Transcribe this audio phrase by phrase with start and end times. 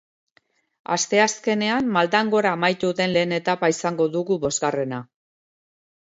[0.95, 5.05] Asteazkenean maldan gora amaituko den lehen etapa izango dugu bosgarrena.